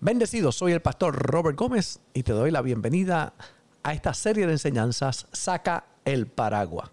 [0.00, 3.34] Bendecido, soy el pastor Robert Gómez y te doy la bienvenida
[3.82, 6.92] a esta serie de enseñanzas Saca el paraguas.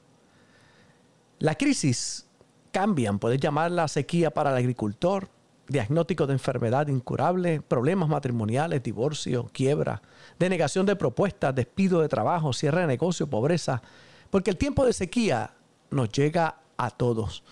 [1.38, 2.26] La crisis
[2.72, 5.30] cambian, puedes llamarla sequía para el agricultor,
[5.68, 10.02] diagnóstico de enfermedad incurable, problemas matrimoniales, divorcio, quiebra,
[10.40, 13.84] denegación de propuestas, despido de trabajo, cierre de negocio, pobreza,
[14.32, 15.54] porque el tiempo de sequía
[15.92, 17.44] nos llega a todos.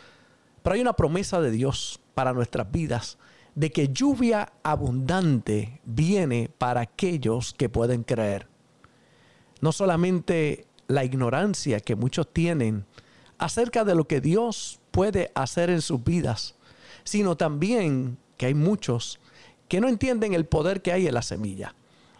[0.63, 3.20] Pero hay una promesa de Dios para nuestras vidas
[3.55, 8.48] de que lluvia abundante viene para aquellos que pueden creer.
[9.61, 12.85] No solamente la ignorancia que muchos tienen
[13.38, 16.55] acerca de lo que Dios puede hacer en sus vidas,
[17.03, 19.20] sino también que hay muchos
[19.67, 21.75] que no entienden el poder que hay en la semilla.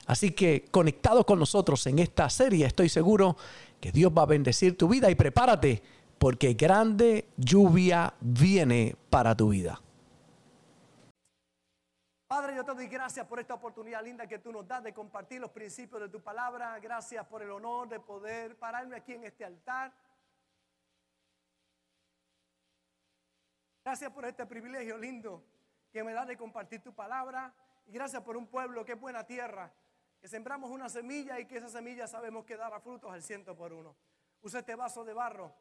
[0.05, 3.38] Así que conectado con nosotros en esta serie, estoy seguro
[3.79, 5.81] que Dios va a bendecir tu vida y prepárate
[6.17, 9.82] porque grande lluvia viene para tu vida.
[12.33, 15.39] Padre, yo te doy gracias por esta oportunidad linda que tú nos das de compartir
[15.39, 16.80] los principios de tu palabra.
[16.80, 19.94] Gracias por el honor de poder pararme aquí en este altar.
[23.85, 25.43] Gracias por este privilegio lindo
[25.91, 27.53] que me da de compartir tu palabra.
[27.85, 29.71] Y gracias por un pueblo que es buena tierra,
[30.19, 33.71] que sembramos una semilla y que esa semilla sabemos que dará frutos al ciento por
[33.71, 33.95] uno.
[34.41, 35.53] Usa este vaso de barro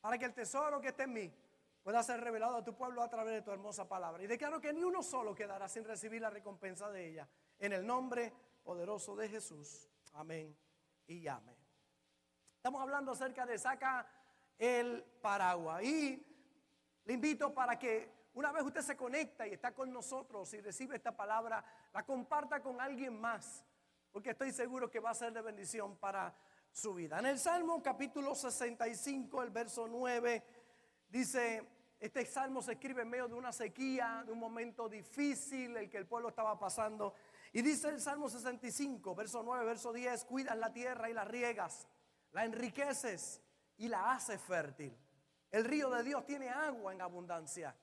[0.00, 1.34] para que el tesoro que esté en mí
[1.82, 4.22] pueda ser revelado a tu pueblo a través de tu hermosa palabra.
[4.22, 7.28] Y declaro que ni uno solo quedará sin recibir la recompensa de ella.
[7.58, 9.88] En el nombre poderoso de Jesús.
[10.12, 10.56] Amén
[11.06, 11.56] y amén.
[12.56, 14.06] Estamos hablando acerca de saca
[14.58, 15.82] el paraguas.
[15.82, 16.24] Y
[17.04, 20.96] le invito para que una vez usted se conecta y está con nosotros y recibe
[20.96, 23.64] esta palabra, la comparta con alguien más.
[24.12, 26.34] Porque estoy seguro que va a ser de bendición para
[26.70, 27.18] su vida.
[27.18, 30.44] En el Salmo capítulo 65, el verso 9,
[31.10, 31.66] dice,
[32.00, 35.98] este salmo se escribe en medio de una sequía, de un momento difícil el que
[35.98, 37.14] el pueblo estaba pasando.
[37.52, 41.86] Y dice el Salmo 65, verso 9, verso 10, cuidas la tierra y la riegas,
[42.32, 43.42] la enriqueces
[43.76, 44.96] y la haces fértil.
[45.50, 47.76] El río de Dios tiene agua en abundancia.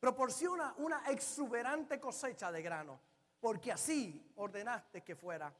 [0.00, 2.98] Proporciona una exuberante cosecha de grano,
[3.38, 5.54] porque así ordenaste que fuera.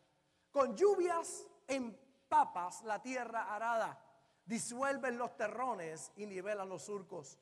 [0.50, 1.96] Con lluvias en
[2.28, 4.02] papas la tierra arada,
[4.50, 7.38] disuelven los terrones y nivelan los surcos,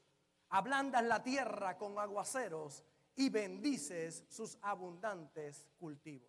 [0.50, 2.84] ablandas la tierra con aguaceros
[3.16, 6.28] y bendices sus abundantes cultivos.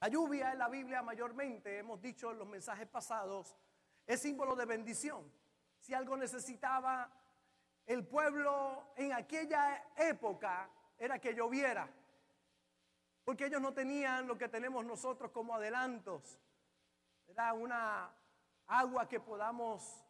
[0.00, 3.54] La lluvia en la Biblia mayormente, hemos dicho en los mensajes pasados,
[4.06, 5.30] es símbolo de bendición.
[5.78, 7.12] Si algo necesitaba
[7.84, 11.86] el pueblo en aquella época era que lloviera,
[13.26, 16.40] porque ellos no tenían lo que tenemos nosotros como adelantos
[17.34, 18.10] da una
[18.68, 20.04] agua que podamos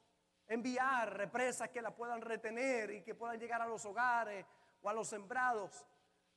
[0.46, 4.46] enviar, represas que la puedan retener y que puedan llegar a los hogares
[4.82, 5.84] o a los sembrados.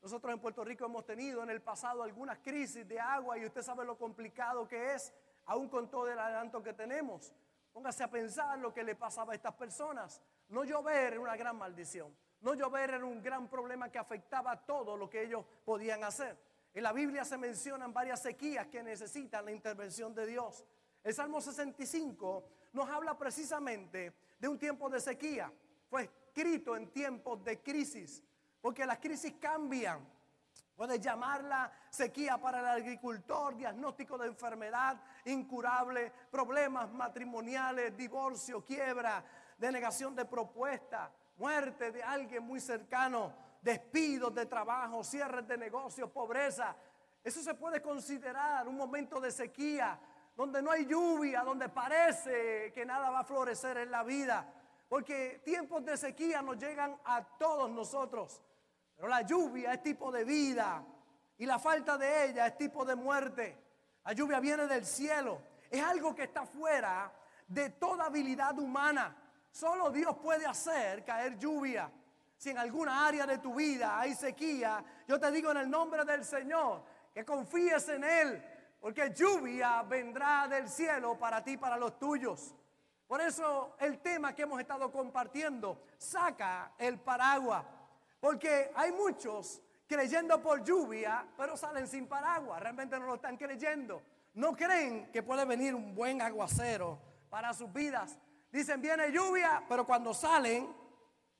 [0.01, 3.61] Nosotros en Puerto Rico hemos tenido en el pasado algunas crisis de agua y usted
[3.61, 5.13] sabe lo complicado que es,
[5.45, 7.33] aún con todo el adelanto que tenemos.
[7.71, 10.21] Póngase a pensar lo que le pasaba a estas personas.
[10.49, 12.15] No llover era una gran maldición.
[12.41, 16.37] No llover era un gran problema que afectaba todo lo que ellos podían hacer.
[16.73, 20.65] En la Biblia se mencionan varias sequías que necesitan la intervención de Dios.
[21.03, 25.51] El Salmo 65 nos habla precisamente de un tiempo de sequía.
[25.89, 28.23] Fue escrito en tiempos de crisis,
[28.61, 30.07] porque las crisis cambian.
[30.75, 39.23] Puedes llamarla sequía para el agricultor, diagnóstico de enfermedad incurable, problemas matrimoniales, divorcio, quiebra,
[39.57, 46.75] denegación de propuesta, muerte de alguien muy cercano, despidos de trabajo, cierres de negocios, pobreza.
[47.23, 49.99] Eso se puede considerar un momento de sequía
[50.35, 54.45] donde no hay lluvia, donde parece que nada va a florecer en la vida.
[54.87, 58.41] Porque tiempos de sequía nos llegan a todos nosotros.
[58.95, 60.83] Pero la lluvia es tipo de vida
[61.37, 63.57] y la falta de ella es tipo de muerte.
[64.03, 65.41] La lluvia viene del cielo.
[65.69, 67.11] Es algo que está fuera
[67.47, 69.15] de toda habilidad humana.
[69.51, 71.91] Solo Dios puede hacer caer lluvia.
[72.37, 76.03] Si en alguna área de tu vida hay sequía, yo te digo en el nombre
[76.05, 76.83] del Señor
[77.13, 78.43] que confíes en Él,
[78.81, 82.55] porque lluvia vendrá del cielo para ti, para los tuyos.
[83.07, 87.63] Por eso el tema que hemos estado compartiendo, saca el paraguas.
[88.19, 92.59] Porque hay muchos creyendo por lluvia, pero salen sin paraguas.
[92.59, 94.01] Realmente no lo están creyendo.
[94.33, 96.97] No creen que puede venir un buen aguacero
[97.29, 98.17] para sus vidas.
[98.51, 100.73] Dicen, viene lluvia, pero cuando salen,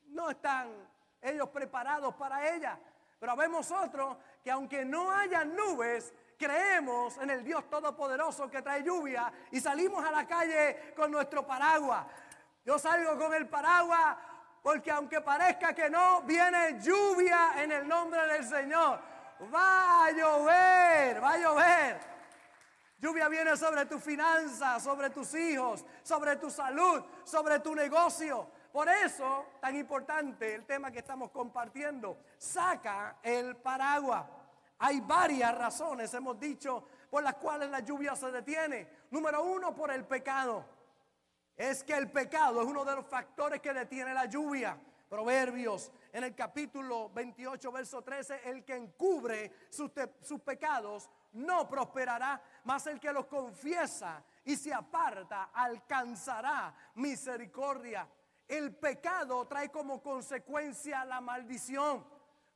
[0.09, 0.69] no están
[1.21, 2.77] ellos preparados para ella.
[3.19, 8.83] Pero vemos otros que aunque no haya nubes, creemos en el Dios Todopoderoso que trae
[8.83, 12.05] lluvia y salimos a la calle con nuestro paraguas.
[12.65, 14.17] Yo salgo con el paraguas
[14.63, 18.99] porque aunque parezca que no, viene lluvia en el nombre del Señor.
[19.53, 21.99] Va a llover, va a llover.
[22.99, 28.47] Lluvia viene sobre tu finanza, sobre tus hijos, sobre tu salud, sobre tu negocio.
[28.71, 32.17] Por eso, tan importante el tema que estamos compartiendo.
[32.37, 34.25] Saca el paraguas.
[34.83, 38.89] Hay varias razones, hemos dicho, por las cuales la lluvia se detiene.
[39.11, 40.65] Número uno, por el pecado.
[41.55, 44.75] Es que el pecado es uno de los factores que detiene la lluvia.
[45.07, 49.91] Proverbios en el capítulo 28, verso 13, el que encubre sus,
[50.41, 58.07] pecados no prosperará, mas el que los confiesa y se aparta alcanzará misericordia.
[58.47, 62.03] El pecado trae como consecuencia la maldición.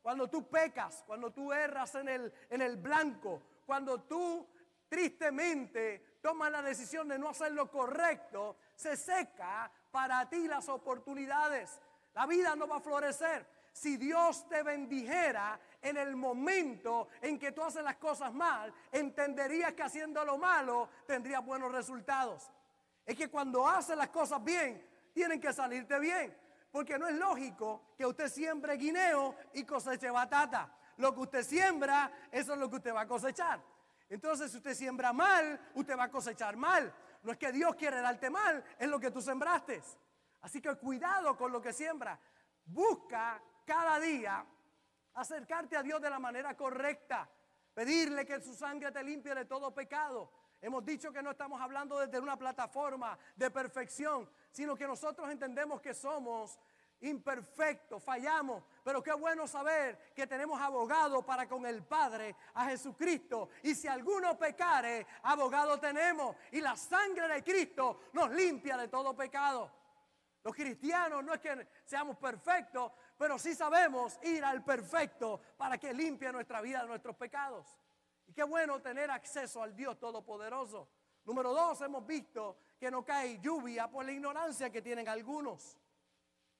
[0.05, 4.47] Cuando tú pecas, cuando tú erras en el, en el blanco, cuando tú
[4.87, 11.81] tristemente tomas la decisión de no hacer lo correcto, se seca para ti las oportunidades.
[12.13, 13.47] La vida no va a florecer.
[13.73, 19.73] Si Dios te bendijera en el momento en que tú haces las cosas mal, entenderías
[19.73, 22.51] que haciendo lo malo tendrías buenos resultados.
[23.07, 26.44] Es que cuando haces las cosas bien, tienen que salirte bien.
[26.75, 30.69] Porque no es lógico que usted siembre guineo y coseche batata.
[30.97, 33.63] Lo que usted siembra, eso es lo que usted va a cosechar.
[34.09, 36.93] Entonces, si usted siembra mal, usted va a cosechar mal.
[37.23, 39.81] No es que Dios quiere darte mal, es lo que tú sembraste.
[40.41, 42.19] Así que cuidado con lo que siembra.
[42.65, 44.45] Busca cada día
[45.13, 47.29] acercarte a Dios de la manera correcta.
[47.73, 50.29] Pedirle que su sangre te limpie de todo pecado.
[50.65, 55.79] Hemos dicho que no estamos hablando desde una plataforma de perfección, sino que nosotros entendemos
[55.79, 56.57] que somos
[57.01, 63.49] imperfectos, fallamos, pero qué bueno saber que tenemos abogado para con el Padre, a Jesucristo.
[63.61, 66.35] Y si alguno pecare, abogado tenemos.
[66.51, 69.71] Y la sangre de Cristo nos limpia de todo pecado.
[70.43, 75.93] Los cristianos no es que seamos perfectos, pero sí sabemos ir al perfecto para que
[75.93, 77.77] limpie nuestra vida de nuestros pecados.
[78.35, 80.89] Qué bueno tener acceso al Dios Todopoderoso.
[81.23, 85.77] Número dos, hemos visto que no cae lluvia por la ignorancia que tienen algunos.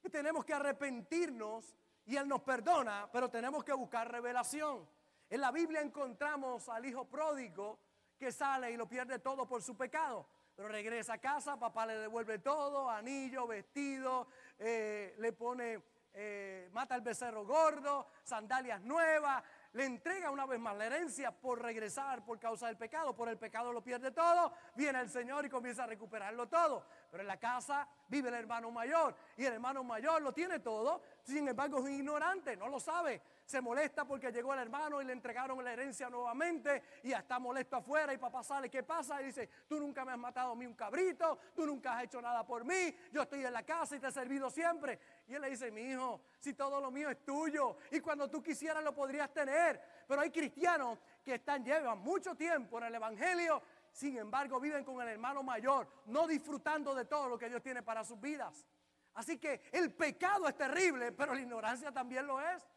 [0.02, 1.76] Y tenemos que arrepentirnos
[2.06, 4.88] y Él nos perdona, pero tenemos que buscar revelación.
[5.30, 7.78] En la Biblia encontramos al hijo pródigo
[8.18, 10.26] que sale y lo pierde todo por su pecado.
[10.56, 14.28] Pero regresa a casa, papá le devuelve todo, anillo, vestido,
[14.58, 15.84] eh, le pone,
[16.14, 19.44] eh, mata al becerro gordo, sandalias nuevas,
[19.76, 23.14] le entrega una vez más la herencia por regresar por causa del pecado.
[23.14, 24.54] Por el pecado lo pierde todo.
[24.74, 26.86] Viene el Señor y comienza a recuperarlo todo.
[27.12, 31.02] Pero en la casa vive el hermano mayor y el hermano mayor lo tiene todo.
[31.24, 35.14] Sin embargo es ignorante, no lo sabe se molesta porque llegó el hermano y le
[35.14, 39.22] entregaron la herencia nuevamente y ya está molesto afuera y papá sale, ¿qué pasa?
[39.22, 42.22] Y dice, tú nunca me has matado a mí un cabrito, tú nunca has hecho
[42.22, 45.00] nada por mí, yo estoy en la casa y te he servido siempre.
[45.28, 48.42] Y él le dice, mi hijo, si todo lo mío es tuyo y cuando tú
[48.42, 49.82] quisieras lo podrías tener.
[50.08, 55.02] Pero hay cristianos que están, llevan mucho tiempo en el Evangelio, sin embargo viven con
[55.02, 58.66] el hermano mayor, no disfrutando de todo lo que Dios tiene para sus vidas.
[59.14, 62.68] Así que el pecado es terrible, pero la ignorancia también lo es.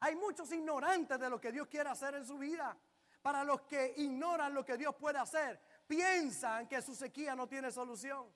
[0.00, 2.76] Hay muchos ignorantes de lo que Dios quiere hacer en su vida.
[3.22, 7.72] Para los que ignoran lo que Dios puede hacer, piensan que su sequía no tiene
[7.72, 8.26] solución.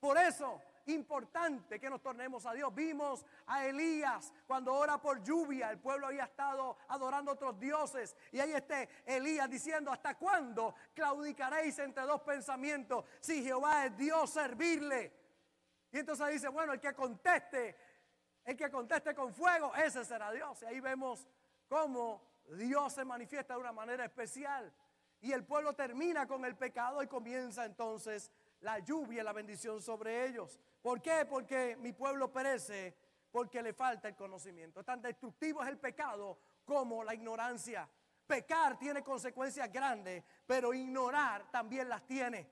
[0.00, 2.74] Por eso, importante que nos tornemos a Dios.
[2.74, 8.16] Vimos a Elías cuando ora por lluvia, el pueblo había estado adorando a otros dioses.
[8.32, 13.04] Y ahí está Elías diciendo, ¿hasta cuándo claudicaréis entre dos pensamientos?
[13.20, 15.12] Si Jehová es Dios, servirle.
[15.92, 17.76] Y entonces dice, bueno, el que conteste
[18.44, 20.60] el que conteste con fuego, ese será Dios.
[20.62, 21.26] Y ahí vemos
[21.68, 22.22] cómo
[22.56, 24.72] Dios se manifiesta de una manera especial.
[25.20, 29.80] Y el pueblo termina con el pecado y comienza entonces la lluvia y la bendición
[29.80, 30.60] sobre ellos.
[30.82, 31.24] ¿Por qué?
[31.24, 32.94] Porque mi pueblo perece
[33.30, 34.84] porque le falta el conocimiento.
[34.84, 37.88] Tan destructivo es el pecado como la ignorancia.
[38.26, 42.48] Pecar tiene consecuencias grandes, pero ignorar también las tiene.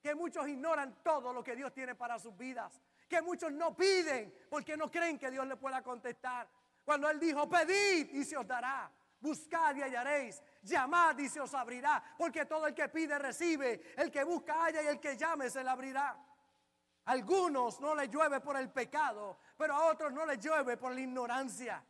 [0.00, 4.34] Que muchos ignoran todo lo que Dios tiene para sus vidas que muchos no piden
[4.50, 6.48] porque no creen que Dios le pueda contestar.
[6.84, 11.52] Cuando Él dijo, pedid y se os dará, buscad y hallaréis, llamad y se os
[11.54, 15.50] abrirá, porque todo el que pide recibe, el que busca halla y el que llame
[15.50, 16.16] se le abrirá.
[17.06, 21.00] algunos no les llueve por el pecado, pero a otros no les llueve por la
[21.00, 21.84] ignorancia.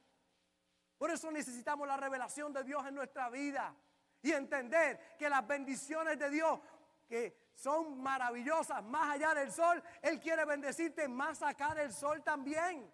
[0.98, 3.74] Por eso necesitamos la revelación de Dios en nuestra vida
[4.22, 6.58] y entender que las bendiciones de Dios
[7.06, 12.92] que son maravillosas más allá del sol, Él quiere bendecirte más acá del sol también.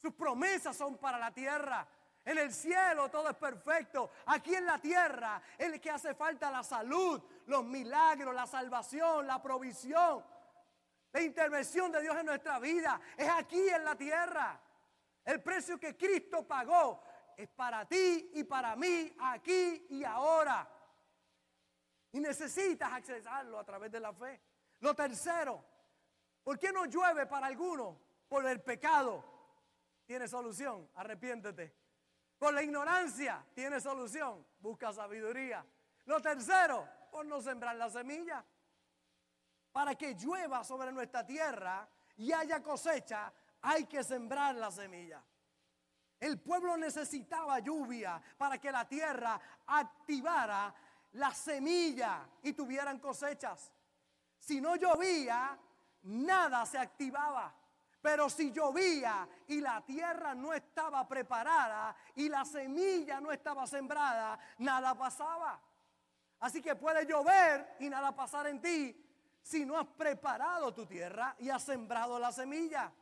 [0.00, 1.86] Sus promesas son para la tierra.
[2.24, 4.10] En el cielo todo es perfecto.
[4.26, 9.42] Aquí en la tierra es que hace falta la salud, los milagros, la salvación, la
[9.42, 10.24] provisión.
[11.12, 14.58] La intervención de Dios en nuestra vida es aquí en la tierra.
[15.24, 17.02] El precio que Cristo pagó
[17.36, 20.66] es para ti y para mí, aquí y ahora.
[22.12, 24.40] Y necesitas accesarlo a través de la fe.
[24.80, 25.64] Lo tercero,
[26.42, 27.96] ¿por qué no llueve para algunos?
[28.28, 29.24] Por el pecado.
[30.06, 31.74] Tiene solución, arrepiéntete.
[32.38, 35.64] Por la ignorancia, tiene solución, busca sabiduría.
[36.06, 38.44] Lo tercero, por no sembrar la semilla.
[39.70, 45.22] Para que llueva sobre nuestra tierra y haya cosecha, hay que sembrar la semilla.
[46.18, 50.74] El pueblo necesitaba lluvia para que la tierra activara
[51.12, 53.70] la semilla y tuvieran cosechas.
[54.38, 55.58] Si no llovía,
[56.04, 57.54] nada se activaba.
[58.00, 64.38] Pero si llovía y la tierra no estaba preparada y la semilla no estaba sembrada,
[64.58, 65.60] nada pasaba.
[66.40, 68.96] Así que puede llover y nada pasar en ti
[69.40, 72.92] si no has preparado tu tierra y has sembrado la semilla.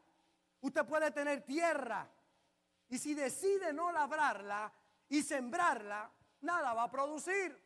[0.61, 2.07] Usted puede tener tierra
[2.91, 4.71] y si decide no labrarla
[5.09, 6.11] y sembrarla,
[6.43, 7.59] nada va a producir,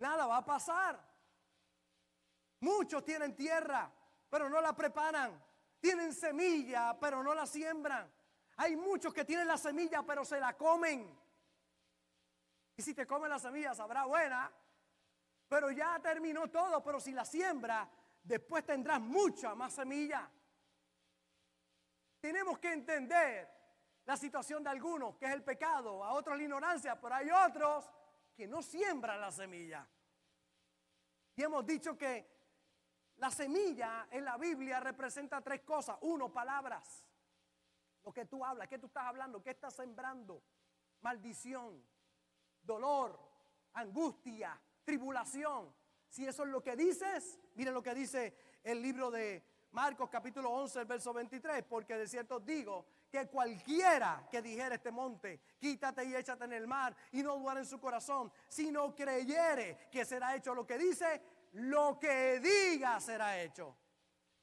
[0.00, 1.00] nada va a pasar.
[2.60, 3.90] Muchos tienen tierra,
[4.28, 5.42] pero no la preparan.
[5.80, 8.10] Tienen semilla, pero no la siembran.
[8.56, 11.18] Hay muchos que tienen la semilla, pero se la comen.
[12.76, 14.50] Y si te comen la semilla, sabrá buena,
[15.48, 16.82] pero ya terminó todo.
[16.82, 17.88] Pero si la siembra,
[18.22, 20.30] después tendrás mucha más semilla.
[22.20, 23.48] Tenemos que entender
[24.04, 27.90] la situación de algunos, que es el pecado, a otros la ignorancia, pero hay otros
[28.40, 29.86] que no siembran la semilla.
[31.36, 32.26] Y hemos dicho que
[33.16, 35.98] la semilla en la Biblia representa tres cosas.
[36.00, 37.06] Uno, palabras.
[38.02, 39.42] Lo que tú hablas, ¿qué tú estás hablando?
[39.42, 40.42] ¿Qué estás sembrando?
[41.02, 41.86] Maldición,
[42.62, 43.20] dolor,
[43.74, 45.74] angustia, tribulación.
[46.08, 50.48] Si eso es lo que dices, miren lo que dice el libro de Marcos capítulo
[50.50, 56.04] 11, el verso 23, porque de cierto digo que cualquiera que dijera este monte, quítate
[56.04, 60.34] y échate en el mar y no duele en su corazón, sino creyere que será
[60.36, 61.20] hecho lo que dice,
[61.52, 63.76] lo que diga será hecho.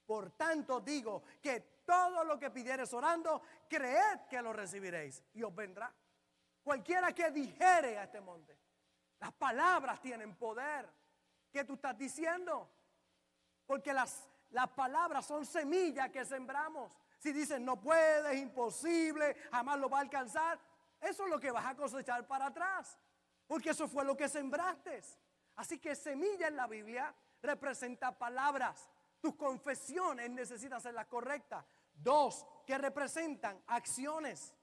[0.05, 5.55] Por tanto digo que todo lo que pidieres orando, creed que lo recibiréis y os
[5.55, 5.93] vendrá.
[6.61, 8.57] Cualquiera que dijere a este monte,
[9.19, 10.89] las palabras tienen poder.
[11.51, 12.69] ¿Qué tú estás diciendo?
[13.65, 16.91] Porque las, las palabras son semillas que sembramos.
[17.17, 20.59] Si dicen no puedes, imposible, jamás lo va a alcanzar,
[21.01, 22.97] eso es lo que vas a cosechar para atrás.
[23.47, 25.01] Porque eso fue lo que sembraste.
[25.55, 28.89] Así que semilla en la Biblia representa palabras.
[29.19, 31.65] Tus confesiones necesitan ser las correctas.
[31.93, 34.53] Dos, que representan acciones.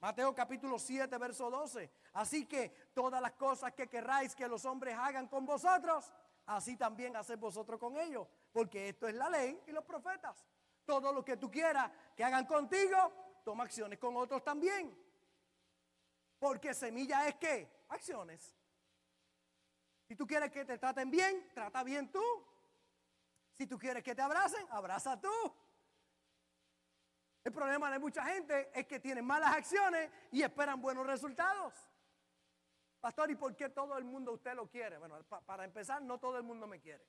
[0.00, 1.90] Mateo capítulo 7, verso 12.
[2.14, 6.12] Así que todas las cosas que querráis que los hombres hagan con vosotros,
[6.46, 8.26] así también haced vosotros con ellos.
[8.50, 10.44] Porque esto es la ley y los profetas.
[10.90, 12.96] Todo lo que tú quieras que hagan contigo,
[13.44, 14.92] toma acciones con otros también.
[16.36, 18.56] Porque semilla es que acciones.
[20.08, 22.24] Si tú quieres que te traten bien, trata bien tú.
[23.52, 25.30] Si tú quieres que te abracen, abraza tú.
[27.44, 31.72] El problema de mucha gente es que tienen malas acciones y esperan buenos resultados.
[33.00, 34.98] Pastor, ¿y por qué todo el mundo usted lo quiere?
[34.98, 37.06] Bueno, para empezar, no todo el mundo me quiere.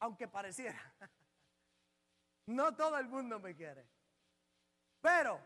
[0.00, 0.80] Aunque pareciera.
[2.46, 3.88] No todo el mundo me quiere.
[5.00, 5.40] Pero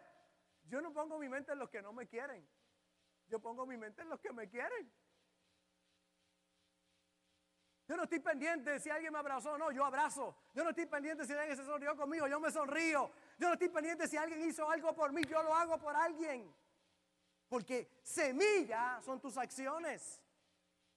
[0.64, 2.49] yo no pongo mi mente en los que no me quieren.
[3.28, 4.90] Yo pongo mi mente en los que me quieren.
[7.87, 10.34] Yo no estoy pendiente si alguien me abrazó o no, yo abrazo.
[10.54, 13.11] Yo no estoy pendiente si alguien se sonrió conmigo, yo me sonrío.
[13.38, 16.54] Yo no estoy pendiente si alguien hizo algo por mí, yo lo hago por alguien.
[17.49, 20.23] Porque semilla son tus acciones,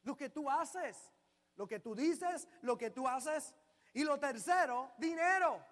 [0.04, 1.12] lo que tú haces,
[1.58, 3.54] lo que tú dices, lo que tú haces.
[3.94, 5.64] Y lo tercero, dinero.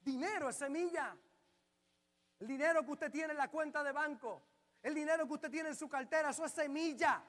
[0.00, 1.16] Dinero es semilla.
[2.38, 4.42] El dinero que usted tiene en la cuenta de banco,
[4.82, 7.22] el dinero que usted tiene en su cartera, eso es semilla.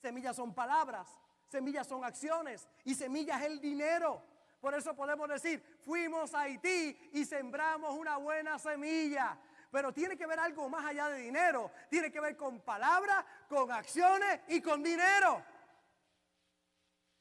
[0.00, 1.08] Semillas son palabras,
[1.48, 4.22] semillas son acciones y semillas es el dinero.
[4.60, 9.38] Por eso podemos decir, fuimos a Haití y sembramos una buena semilla.
[9.70, 11.70] Pero tiene que ver algo más allá de dinero.
[11.90, 15.42] Tiene que ver con palabras, con acciones y con dinero.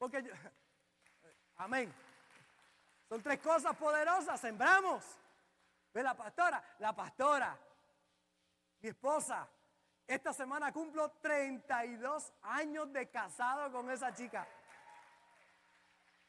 [0.03, 0.21] Porque,
[1.55, 1.93] amén.
[3.07, 4.37] Son tres cosas poderosas.
[4.37, 5.01] Sembramos.
[5.93, 7.57] Ve la pastora, la pastora,
[8.81, 9.47] mi esposa,
[10.05, 14.45] esta semana cumplo 32 años de casado con esa chica.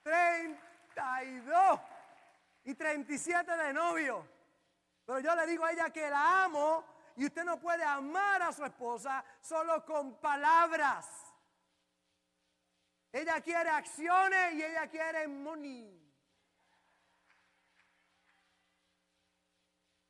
[0.04, 1.80] 32
[2.66, 4.24] y 37 de novio.
[5.04, 6.84] Pero yo le digo a ella que la amo
[7.16, 11.33] y usted no puede amar a su esposa solo con palabras.
[13.14, 16.04] Ella quiere acciones y ella quiere money.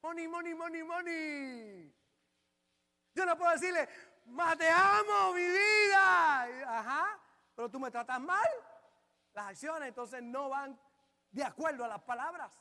[0.00, 1.94] Money, money, money, money.
[3.14, 3.86] Yo no puedo decirle,
[4.24, 6.44] más te amo, mi vida.
[6.78, 7.20] Ajá,
[7.54, 8.48] pero tú me tratas mal.
[9.34, 10.80] Las acciones entonces no van
[11.30, 12.58] de acuerdo a las palabras.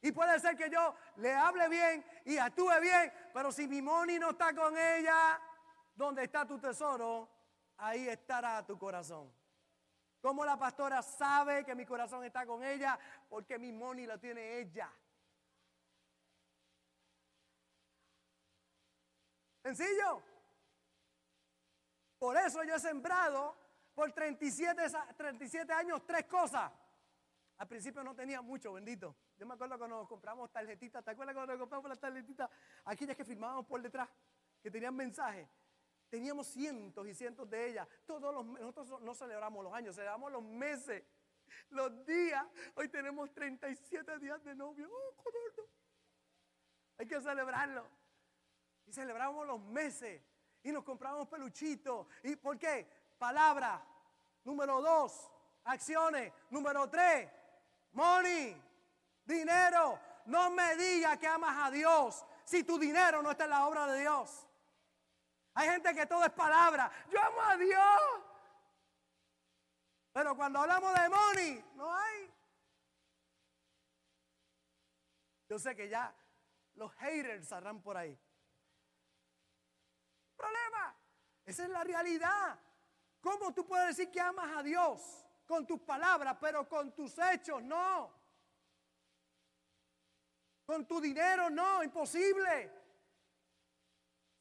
[0.00, 4.18] Y puede ser que yo le hable bien y actúe bien, pero si mi money
[4.18, 5.38] no está con ella,
[5.94, 7.28] ¿dónde está tu tesoro?
[7.76, 9.43] Ahí estará tu corazón.
[10.24, 12.98] ¿Cómo la pastora sabe que mi corazón está con ella?
[13.28, 14.90] Porque mi money lo tiene ella.
[19.62, 20.22] Sencillo.
[22.18, 23.54] Por eso yo he sembrado
[23.94, 26.72] por 37, 37 años tres cosas.
[27.58, 29.14] Al principio no tenía mucho, bendito.
[29.36, 31.04] Yo me acuerdo cuando compramos tarjetitas.
[31.04, 32.48] ¿Te acuerdas cuando compramos las tarjetitas?
[32.86, 34.08] Aquellas que firmábamos por detrás,
[34.62, 35.46] que tenían mensajes.
[36.14, 37.88] Teníamos cientos y cientos de ellas.
[38.06, 41.02] Todos los, nosotros no celebramos los años, celebramos los meses,
[41.70, 42.46] los días.
[42.76, 44.88] Hoy tenemos 37 días de novio.
[44.92, 45.14] Oh,
[46.98, 47.84] Hay que celebrarlo.
[48.86, 50.22] Y celebramos los meses.
[50.62, 52.06] Y nos compramos peluchitos.
[52.22, 52.86] ¿Y por qué?
[53.18, 53.84] Palabra.
[54.44, 55.32] Número dos,
[55.64, 56.32] acciones.
[56.48, 57.28] Número tres,
[57.90, 58.56] money.
[59.24, 59.98] Dinero.
[60.26, 63.88] No me digas que amas a Dios si tu dinero no está en la obra
[63.88, 64.46] de Dios.
[65.54, 66.90] Hay gente que todo es palabra.
[67.10, 68.00] Yo amo a Dios.
[70.12, 72.32] Pero cuando hablamos de money, no hay.
[75.48, 76.14] Yo sé que ya
[76.74, 78.18] los haters saldrán por ahí
[80.44, 80.96] problema.
[81.44, 82.58] Esa es la realidad.
[83.20, 87.62] ¿Cómo tú puedes decir que amas a Dios con tus palabras, pero con tus hechos
[87.62, 88.12] no?
[90.66, 92.83] Con tu dinero no, imposible.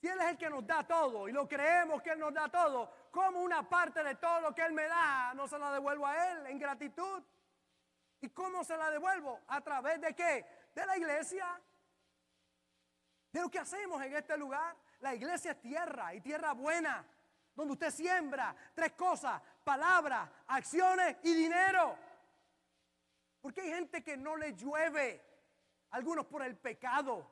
[0.04, 2.50] Si Él es el que nos da todo y lo creemos que Él nos da
[2.50, 6.06] todo, ¿cómo una parte de todo lo que Él me da no se la devuelvo
[6.06, 7.24] a Él en gratitud?
[8.20, 9.40] ¿Y cómo se la devuelvo?
[9.48, 10.46] ¿A través de qué?
[10.76, 11.48] De la iglesia.
[13.32, 14.76] De lo que hacemos en este lugar.
[15.00, 17.08] La iglesia es tierra y tierra buena,
[17.56, 21.98] donde usted siembra tres cosas, palabras, acciones y dinero.
[23.40, 25.24] Porque hay gente que no le llueve,
[25.92, 27.26] algunos por el pecado,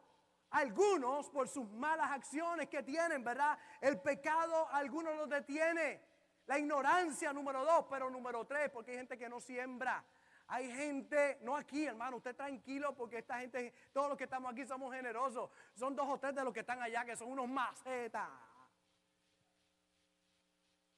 [0.52, 3.58] algunos por sus malas acciones que tienen, ¿verdad?
[3.80, 6.02] El pecado algunos los detiene.
[6.48, 10.04] La ignorancia número dos, pero número tres, porque hay gente que no siembra.
[10.48, 14.66] Hay gente, no aquí, hermano, usted tranquilo porque esta gente, todos los que estamos aquí
[14.66, 15.50] somos generosos.
[15.76, 18.28] Son dos o tres de los que están allá que son unos macetas.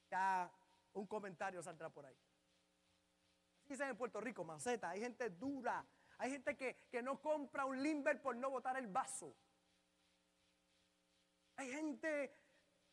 [0.09, 0.49] Ya
[0.93, 2.17] un comentario saldrá por ahí.
[3.65, 4.89] Dicen en Puerto Rico, maceta.
[4.89, 5.85] Hay gente dura.
[6.17, 9.35] Hay gente que, que no compra un limber por no botar el vaso.
[11.55, 12.35] Hay gente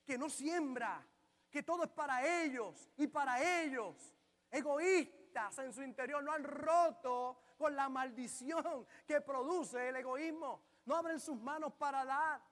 [0.05, 1.07] que no siembra,
[1.51, 4.15] que todo es para ellos y para ellos.
[4.51, 10.63] Egoísta en su interior, no han roto con la maldición que produce el egoísmo.
[10.85, 12.43] No abren sus manos para dar.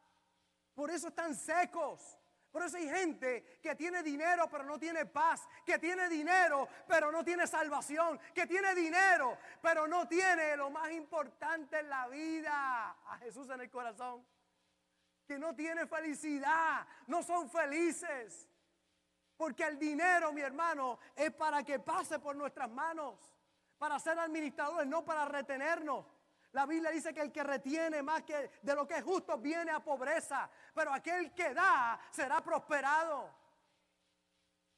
[0.75, 2.19] Por eso están secos.
[2.51, 7.13] Por eso hay gente que tiene dinero pero no tiene paz, que tiene dinero pero
[7.13, 12.97] no tiene salvación, que tiene dinero pero no tiene lo más importante en la vida,
[13.07, 14.25] a Jesús en el corazón,
[15.29, 18.49] que no tiene felicidad, no son felices.
[19.37, 23.15] Porque el dinero, mi hermano, es para que pase por nuestras manos,
[23.77, 26.07] para ser administradores, no para retenernos.
[26.53, 29.71] La Biblia dice que el que retiene más que de lo que es justo viene
[29.71, 33.31] a pobreza, pero aquel que da será prosperado.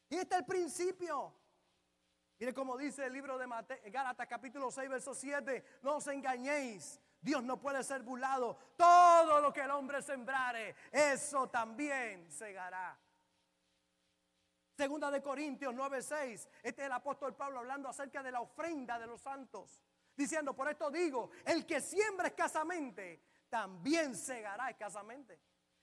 [0.09, 1.33] Y este es el principio.
[2.41, 3.47] Mire cómo dice el libro de
[3.93, 7.01] Gálatas capítulo 6, verso 7, no os engañéis.
[7.21, 8.57] Dios no puede ser burlado.
[8.77, 12.99] Todo lo que el hombre sembrare, eso también segará.
[14.77, 16.49] Segunda de Corintios 9:6.
[16.63, 19.85] Este es el apóstol Pablo hablando acerca de la ofrenda de los santos.
[20.17, 25.39] Diciendo, por esto digo, el que siembra escasamente, también segará escasamente.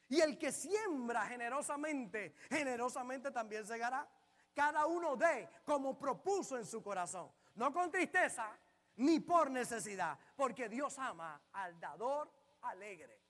[0.10, 4.08] Y el que siembra generosamente, generosamente también segará.
[4.56, 7.32] Cada uno de como propuso en su corazón.
[7.56, 8.58] No con tristeza,
[8.98, 10.18] ni por necesidad.
[10.36, 12.32] Porque Dios ama al dador
[12.62, 13.22] alegre.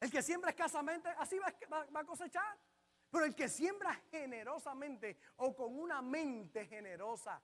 [0.00, 2.58] El que siembra escasamente, así va, a cosechar.
[3.10, 7.40] Pero el que siembra generosamente o con una mente generosa.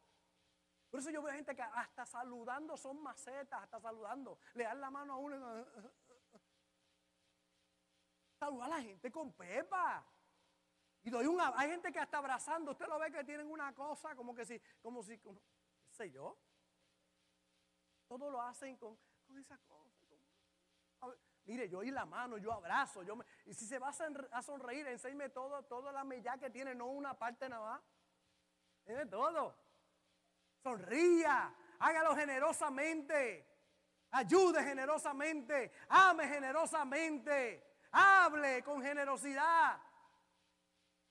[0.91, 4.39] Por eso yo veo gente que hasta saludando son macetas, hasta saludando.
[4.55, 5.67] Le dan la mano a uno.
[8.39, 10.05] Saluda a la gente con pepa.
[11.03, 14.15] Y doy una, hay gente que hasta abrazando, usted lo ve que tienen una cosa
[14.15, 15.41] como que si, como si, como,
[15.85, 16.39] qué sé yo.
[18.07, 19.93] Todo lo hacen con, con esa cosa.
[21.45, 23.03] Mire, yo doy la mano, yo abrazo.
[23.03, 26.87] Yo y si se va a sonreír, enséñeme todo, toda la mella que tiene, no
[26.87, 27.83] una parte nada más.
[28.85, 29.57] Tiene todo.
[30.63, 33.49] Sonría, hágalo generosamente.
[34.13, 35.73] Ayude generosamente.
[35.89, 37.79] Ame generosamente.
[37.91, 39.81] Hable con generosidad.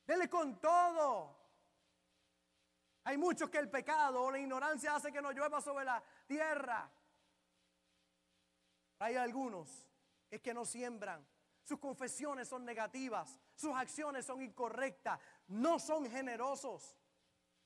[0.06, 1.38] Dele con todo.
[3.04, 6.90] Hay muchos que el pecado o la ignorancia hace que no llueva sobre la tierra.
[9.00, 9.88] Hay algunos
[10.30, 11.26] es que no siembran.
[11.64, 13.40] Sus confesiones son negativas.
[13.56, 15.20] Sus acciones son incorrectas.
[15.48, 16.96] No son generosos.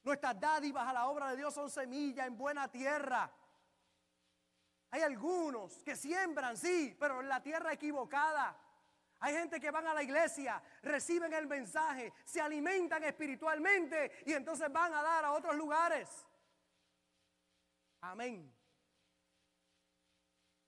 [0.04, 3.32] Nuestras dádivas a la obra de Dios son semillas en buena tierra.
[4.91, 8.58] Hay algunos que siembran, sí, pero en la tierra equivocada.
[9.26, 14.72] Hay gente que van a la iglesia, reciben el mensaje, se alimentan espiritualmente y entonces
[14.72, 16.28] van a dar a otros lugares.
[18.02, 18.56] Amén.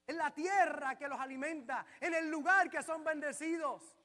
[0.08, 3.96] En la tierra que los alimenta, en el lugar que son bendecidos.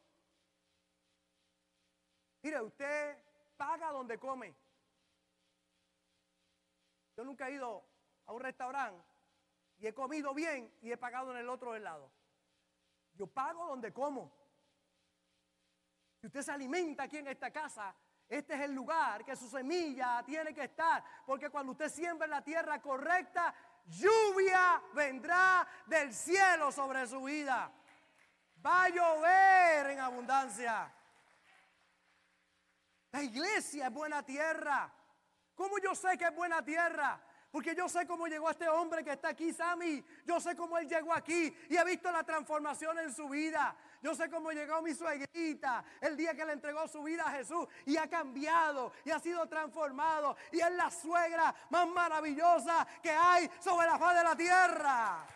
[2.43, 3.17] Mire, usted
[3.57, 4.55] paga donde come.
[7.17, 7.89] Yo nunca he ido
[8.27, 9.03] a un restaurante
[9.79, 12.13] y he comido bien y he pagado en el otro lado.
[13.15, 14.42] Yo pago donde como.
[16.23, 17.93] Si usted se alimenta aquí en esta casa,
[18.29, 21.03] este es el lugar que su semilla tiene que estar.
[21.27, 23.53] Porque cuando usted siembra en la tierra correcta,
[23.87, 27.73] lluvia vendrá del cielo sobre su vida.
[28.65, 30.95] Va a llover en abundancia.
[33.11, 34.95] La iglesia es buena tierra.
[35.57, 37.21] ¿Cómo yo sé que es buena tierra?
[37.53, 40.03] Porque yo sé cómo llegó este hombre que está aquí, Sammy.
[40.25, 43.77] Yo sé cómo él llegó aquí y he visto la transformación en su vida.
[44.01, 47.69] Yo sé cómo llegó mi suegrita el día que le entregó su vida a Jesús
[47.85, 50.35] y ha cambiado y ha sido transformado.
[50.51, 55.27] Y es la suegra más maravillosa que hay sobre la faz de la tierra.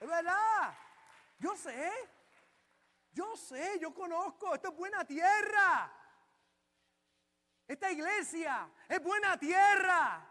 [0.00, 0.74] Es verdad.
[1.38, 1.90] Yo sé.
[3.14, 4.54] Yo sé, yo conozco.
[4.54, 5.97] Esto es buena tierra.
[7.68, 10.26] Esta iglesia es buena tierra.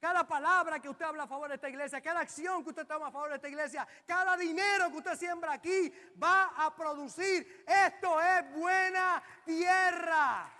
[0.00, 3.08] Cada palabra que usted habla a favor de esta iglesia, cada acción que usted toma
[3.08, 7.64] a favor de esta iglesia, cada dinero que usted siembra aquí va a producir.
[7.66, 10.50] Esto es buena tierra.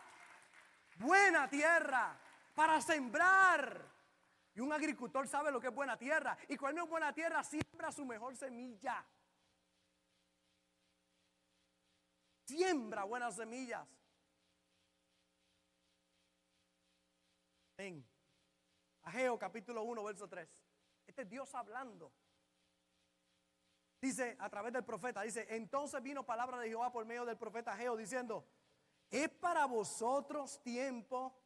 [0.97, 2.21] Buena tierra
[2.55, 3.89] para sembrar.
[4.55, 6.37] Y un agricultor sabe lo que es buena tierra.
[6.49, 9.07] Y cuando es buena tierra, siembra su mejor semilla.
[12.45, 13.87] Siembra buenas semillas.
[17.79, 18.05] En
[19.03, 20.49] Ageo capítulo 1, verso 3.
[21.07, 22.13] Este es Dios hablando.
[24.01, 27.73] Dice a través del profeta, dice, entonces vino palabra de Jehová por medio del profeta
[27.73, 28.47] Ageo diciendo,
[29.11, 31.41] es para vosotros tiempo,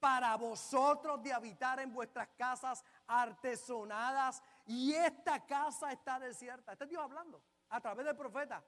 [0.00, 6.72] para vosotros de habitar en vuestras casas artesonadas y esta casa está desierta.
[6.72, 8.64] Este es Dios hablando a través del profeta.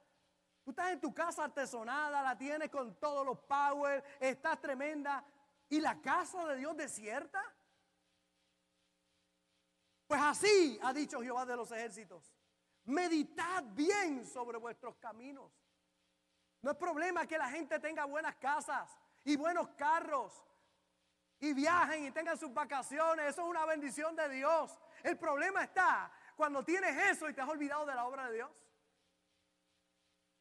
[0.62, 5.24] Tú estás en tu casa artesonada, la tienes con todos los power, estás tremenda,
[5.70, 7.42] y la casa de Dios desierta?
[10.06, 12.34] Pues así ha dicho Jehová de los ejércitos.
[12.84, 15.52] Meditad bien sobre vuestros caminos.
[16.62, 18.90] No es problema que la gente tenga buenas casas
[19.24, 20.44] y buenos carros
[21.38, 23.26] y viajen y tengan sus vacaciones.
[23.28, 24.76] Eso es una bendición de Dios.
[25.04, 28.50] El problema está cuando tienes eso y te has olvidado de la obra de Dios.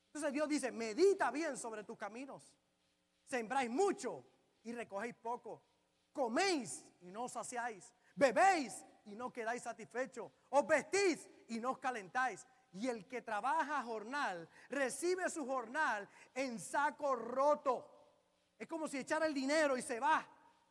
[0.07, 2.51] Entonces Dios dice, medita bien sobre tus caminos.
[3.27, 4.25] Sembráis mucho
[4.63, 5.61] y recogéis poco.
[6.13, 7.93] Coméis y no os saciáis.
[8.15, 10.31] Bebéis y no quedáis satisfechos.
[10.49, 12.45] Os vestís y no os calentáis.
[12.73, 17.87] Y el que trabaja jornal recibe su jornal en saco roto.
[18.57, 20.25] Es como si echara el dinero y se va.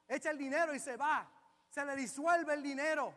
[0.06, 1.28] Echa el dinero y se va.
[1.68, 3.14] Se le disuelve el dinero.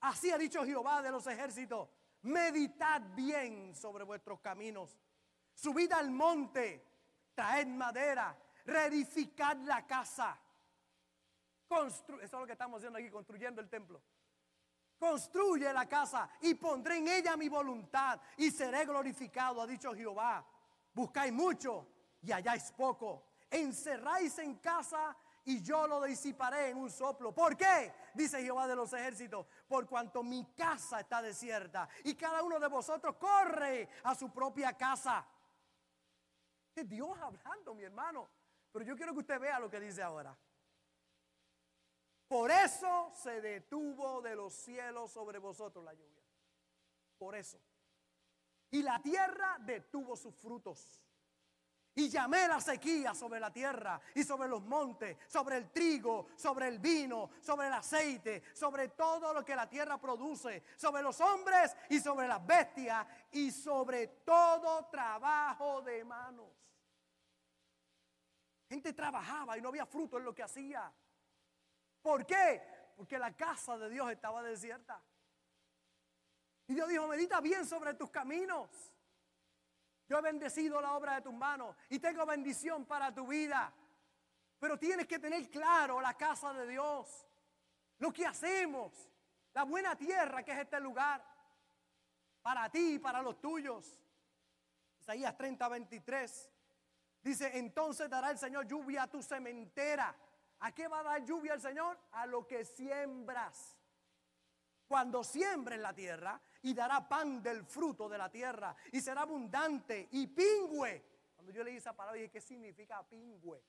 [0.00, 1.88] Así ha dicho Jehová de los ejércitos.
[2.22, 4.96] Meditad bien sobre vuestros caminos.
[5.54, 6.84] Subid al monte,
[7.34, 10.38] traed madera reedificar la casa.
[11.70, 14.02] Eso es lo que estamos haciendo aquí, construyendo el templo.
[14.98, 20.44] Construye la casa y pondré en ella mi voluntad y seré glorificado, ha dicho Jehová.
[20.92, 21.86] Buscáis mucho
[22.22, 23.24] y halláis poco.
[23.50, 27.32] Encerráis en casa y yo lo disiparé en un soplo.
[27.34, 27.92] ¿Por qué?
[28.14, 29.46] Dice Jehová de los ejércitos.
[29.68, 34.72] Por cuanto mi casa está desierta y cada uno de vosotros corre a su propia
[34.76, 35.26] casa.
[36.74, 38.28] Es Dios hablando, mi hermano.
[38.76, 40.36] Pero yo quiero que usted vea lo que dice ahora.
[42.28, 46.22] Por eso se detuvo de los cielos sobre vosotros la lluvia.
[47.16, 47.58] Por eso.
[48.70, 51.00] Y la tierra detuvo sus frutos.
[51.94, 56.68] Y llamé la sequía sobre la tierra y sobre los montes, sobre el trigo, sobre
[56.68, 61.74] el vino, sobre el aceite, sobre todo lo que la tierra produce, sobre los hombres
[61.88, 66.65] y sobre las bestias y sobre todo trabajo de manos.
[68.68, 70.92] Gente trabajaba y no había fruto en lo que hacía.
[72.02, 72.62] ¿Por qué?
[72.96, 75.00] Porque la casa de Dios estaba desierta.
[76.66, 78.68] Y Dios dijo, medita bien sobre tus caminos.
[80.08, 83.72] Yo he bendecido la obra de tus manos y tengo bendición para tu vida.
[84.58, 87.26] Pero tienes que tener claro la casa de Dios,
[87.98, 89.10] lo que hacemos,
[89.52, 91.22] la buena tierra que es este lugar,
[92.40, 94.00] para ti y para los tuyos.
[95.00, 96.50] Isaías 30, 23
[97.30, 100.14] dice, entonces dará el Señor lluvia a tu cementera.
[100.60, 101.98] ¿A qué va a dar lluvia el Señor?
[102.12, 103.76] A lo que siembras.
[104.88, 110.08] Cuando siembres la tierra, y dará pan del fruto de la tierra y será abundante
[110.10, 111.04] y pingüe.
[111.36, 113.62] Cuando yo leí esa palabra dije, ¿qué significa pingüe?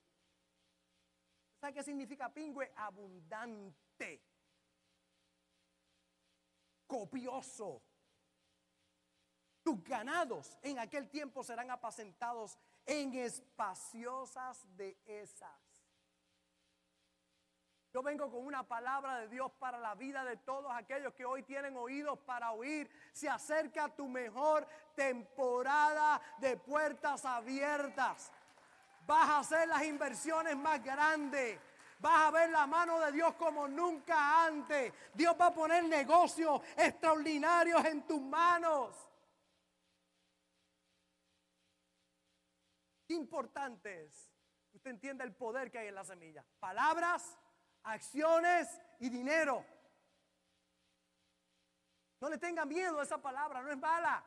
[1.59, 2.71] ¿Sabe qué significa pingüe?
[2.75, 4.23] Abundante,
[6.87, 7.83] copioso.
[9.61, 15.51] Tus ganados en aquel tiempo serán apacentados en espaciosas dehesas.
[17.93, 21.43] Yo vengo con una palabra de Dios para la vida de todos aquellos que hoy
[21.43, 22.89] tienen oídos para oír.
[23.11, 28.31] Se acerca tu mejor temporada de puertas abiertas.
[29.05, 31.59] Vas a hacer las inversiones más grandes.
[31.99, 34.93] Vas a ver la mano de Dios como nunca antes.
[35.13, 39.06] Dios va a poner negocios extraordinarios en tus manos.
[43.09, 44.31] Importante es
[44.69, 46.45] que usted entienda el poder que hay en la semilla.
[46.59, 47.37] Palabras
[47.83, 49.65] acciones y dinero.
[52.19, 54.23] No le tenga miedo a esa palabra, no es mala.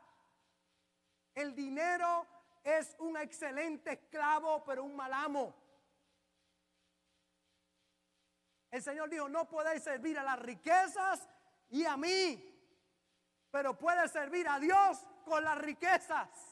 [1.35, 2.25] El dinero
[2.63, 5.55] es un excelente esclavo, pero un mal amo.
[8.69, 11.27] El Señor dijo, no podéis servir a las riquezas
[11.69, 12.47] y a mí,
[13.51, 16.50] pero puedes servir a Dios con las riquezas.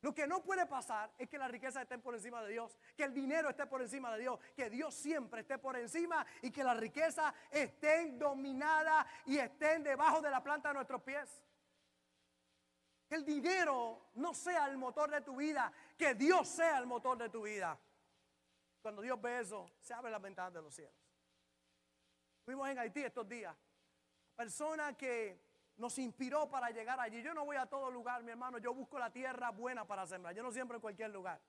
[0.00, 3.02] Lo que no puede pasar es que la riqueza esté por encima de Dios, que
[3.02, 6.62] el dinero esté por encima de Dios, que Dios siempre esté por encima y que
[6.62, 11.42] la riqueza estén dominada y estén debajo de la planta de nuestros pies.
[13.08, 17.18] Que el dinero no sea el motor de tu vida, que Dios sea el motor
[17.18, 17.76] de tu vida.
[18.80, 20.94] Cuando Dios ve eso, se abre las ventanas de los cielos.
[22.44, 23.56] Fuimos en Haití estos días.
[24.36, 25.47] Persona que
[25.78, 27.22] nos inspiró para llegar allí.
[27.22, 28.58] Yo no voy a todo lugar, mi hermano.
[28.58, 30.34] Yo busco la tierra buena para sembrar.
[30.34, 31.40] Yo no siembro en cualquier lugar.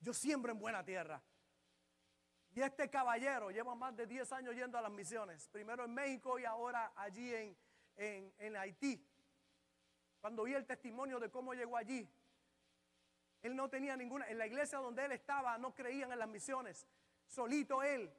[0.00, 1.22] Yo siembro en buena tierra.
[2.52, 5.48] Y este caballero lleva más de 10 años yendo a las misiones.
[5.48, 7.56] Primero en México y ahora allí en,
[7.96, 9.06] en Haití.
[10.20, 12.08] Cuando vi el testimonio de cómo llegó allí,
[13.42, 16.86] él no tenía ninguna, en la iglesia donde él estaba no creían en las misiones.
[17.26, 18.12] Solito él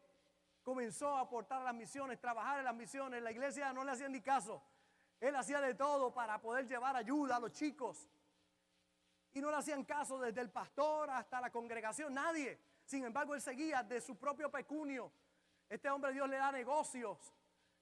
[0.64, 3.22] comenzó a aportar a las misiones, trabajar en las misiones.
[3.22, 4.64] La iglesia no le hacía ni caso.
[5.22, 8.10] Él hacía de todo para poder llevar ayuda a los chicos.
[9.34, 12.60] Y no le hacían caso desde el pastor hasta la congregación, nadie.
[12.84, 15.14] Sin embargo, él seguía de su propio pecunio.
[15.70, 17.34] Este hombre Dios le da negocios.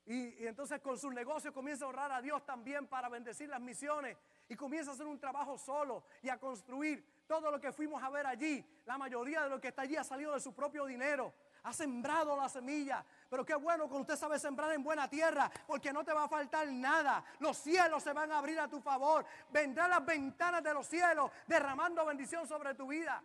[0.06, 4.18] Y, entonces con sus negocios comienza a honrar a Dios también para bendecir las misiones.
[4.50, 8.10] Y comienza a hacer un trabajo solo y a construir todo lo que fuimos a
[8.10, 8.66] ver allí.
[8.86, 11.34] La mayoría de lo que está allí ha salido de su propio dinero.
[11.64, 13.04] Ha sembrado la semilla.
[13.30, 16.28] Pero qué bueno cuando usted sabe sembrar en buena tierra, porque no te va a
[16.28, 17.24] faltar nada.
[17.40, 19.26] Los cielos se van a abrir a tu favor.
[19.50, 23.24] Vendrán las ventanas de los cielos derramando bendición sobre tu vida.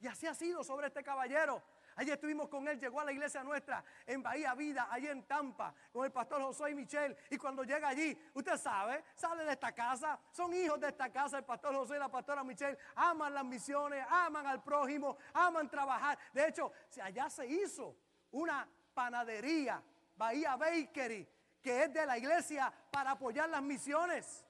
[0.00, 1.62] Y así ha sido sobre este caballero.
[1.96, 5.72] Allí estuvimos con él, llegó a la iglesia nuestra en Bahía Vida, allí en Tampa,
[5.92, 7.16] con el pastor José y Michelle.
[7.30, 11.38] Y cuando llega allí, usted sabe, sale de esta casa, son hijos de esta casa,
[11.38, 16.18] el pastor José y la pastora Michelle, aman las misiones, aman al prójimo, aman trabajar.
[16.32, 17.96] De hecho, allá se hizo
[18.32, 19.82] una panadería,
[20.16, 21.28] Bahía Bakery,
[21.62, 24.44] que es de la iglesia para apoyar las misiones.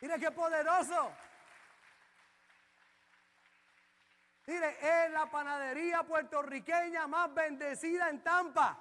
[0.00, 1.12] Mire qué poderoso.
[4.46, 8.78] Mire, es la panadería puertorriqueña más bendecida en Tampa.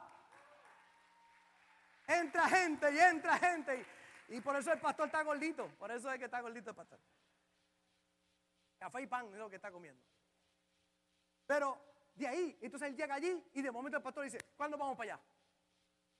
[2.07, 3.85] Entra gente y entra gente.
[4.29, 5.67] Y, por eso el pastor está gordito.
[5.79, 6.99] Por eso es que está gordito el pastor.
[8.77, 10.01] Café y pan es lo que está comiendo.
[11.47, 11.79] Pero
[12.13, 15.13] de ahí, entonces él llega allí y de momento el pastor dice, ¿cuándo vamos para
[15.13, 15.23] allá?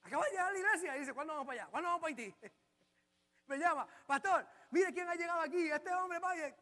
[0.03, 1.71] Acaba de llegar a la iglesia y dice, ¿cuándo vamos para allá?
[1.71, 2.35] ¿Cuándo vamos para Haití?
[3.47, 6.55] Me llama, pastor, mire quién ha llegado aquí, este hombre, vaya,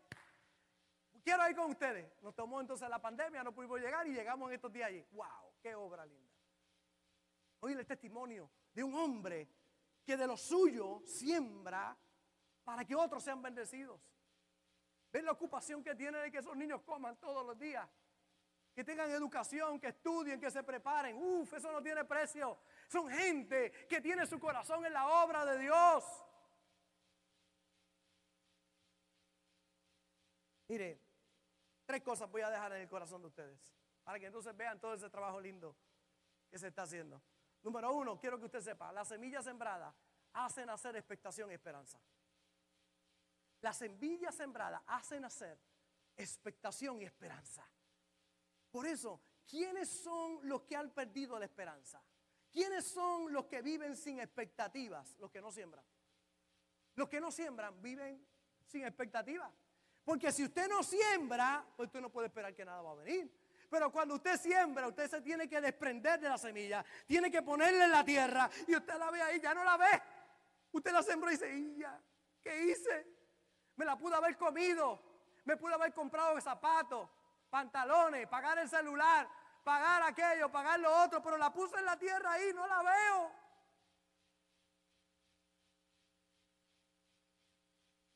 [1.23, 2.12] quiero ir con ustedes.
[2.21, 5.05] Nos tomó entonces la pandemia, no pudimos llegar y llegamos en estos días allí.
[5.12, 5.53] ¡Wow!
[5.62, 6.31] ¡Qué obra linda!
[7.62, 9.49] Oye el testimonio de un hombre
[10.03, 11.97] que de lo suyo siembra
[12.63, 14.01] para que otros sean bendecidos.
[15.12, 17.88] ven la ocupación que tienen de que esos niños coman todos los días.
[18.73, 21.15] Que tengan educación, que estudien, que se preparen.
[21.15, 22.57] Uf, eso no tiene precio.
[22.88, 26.03] Son gente que tiene su corazón en la obra de Dios.
[30.67, 30.99] Mire,
[31.86, 33.74] tres cosas voy a dejar en el corazón de ustedes.
[34.04, 35.76] Para que entonces vean todo ese trabajo lindo
[36.50, 37.22] que se está haciendo.
[37.62, 39.93] Número uno, quiero que usted sepa, las semillas sembradas
[40.34, 42.00] hacen hacer expectación y esperanza.
[43.62, 45.58] Las semillas sembradas hacen hacer
[46.17, 47.65] expectación y esperanza.
[48.69, 52.04] Por eso, ¿quiénes son los que han perdido la esperanza?
[52.52, 55.17] ¿Quiénes son los que viven sin expectativas?
[55.19, 55.86] Los que no siembran.
[56.96, 58.28] Los que no siembran viven
[58.67, 59.52] sin expectativas.
[60.04, 63.32] Porque si usted no siembra, pues usted no puede esperar que nada va a venir.
[63.70, 67.86] Pero cuando usted siembra, usted se tiene que desprender de la semilla, tiene que ponerla
[67.86, 70.02] en la tierra y usted la ve ahí, ya no la ve.
[70.72, 72.00] Usted la sembró y dice, ¿y ya?
[72.42, 73.08] ¿Qué hice?
[73.76, 75.02] Me la pude haber comido,
[75.46, 77.10] me pude haber comprado zapatos,
[77.50, 79.28] pantalones, pagar el celular,
[79.63, 83.32] pagar aquello, pagar lo otro, pero la puse en la tierra ahí, no la veo.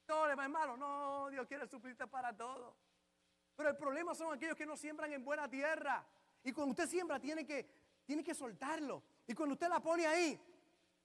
[0.07, 2.75] No, no, Dios quiere suplirte para todo.
[3.55, 6.05] Pero el problema son aquellos que no siembran en buena tierra.
[6.43, 7.67] Y cuando usted siembra, tiene que,
[8.05, 9.03] tiene que soltarlo.
[9.25, 10.39] Y cuando usted la pone ahí,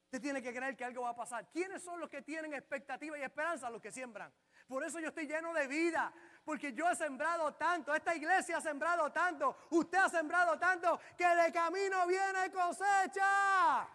[0.04, 1.48] usted tiene que creer que algo va a pasar.
[1.50, 3.70] ¿Quiénes son los que tienen expectativa y esperanza?
[3.70, 4.32] Los que siembran.
[4.68, 6.12] Por eso yo estoy lleno de vida.
[6.44, 11.26] Porque yo he sembrado tanto, esta iglesia ha sembrado tanto, usted ha sembrado tanto, que
[11.26, 13.88] de camino viene cosecha.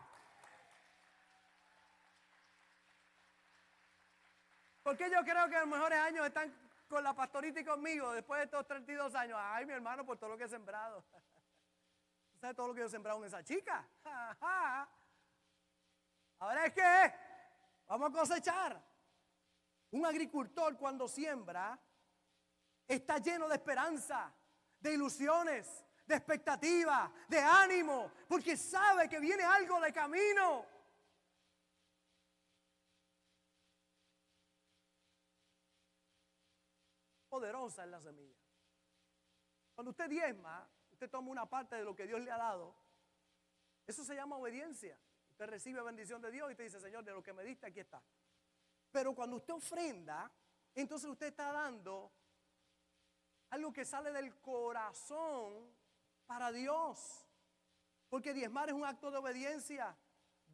[4.88, 6.50] Porque yo creo que los mejores años están
[6.88, 9.38] con la pastorita y conmigo después de estos 32 años?
[9.38, 11.04] Ay, mi hermano, por todo lo que he sembrado.
[12.40, 13.86] ¿Sabe todo lo que yo he sembrado en esa chica?
[16.40, 17.14] Ahora es que
[17.86, 18.82] vamos a cosechar.
[19.92, 21.78] Un agricultor cuando siembra
[22.88, 24.34] está lleno de esperanza,
[24.80, 30.77] de ilusiones, de expectativa, de ánimo, porque sabe que viene algo de camino.
[37.38, 38.36] Poderosa es la semilla.
[39.76, 42.74] Cuando usted diezma, usted toma una parte de lo que Dios le ha dado.
[43.86, 45.00] Eso se llama obediencia.
[45.30, 47.80] Usted recibe bendición de Dios y te dice, Señor, de lo que me diste, aquí
[47.80, 48.02] está.
[48.92, 50.32] Pero cuando usted ofrenda,
[50.74, 52.12] entonces usted está dando
[53.52, 55.72] algo que sale del corazón
[56.26, 57.24] para Dios.
[58.10, 59.96] Porque diezmar es un acto de obediencia.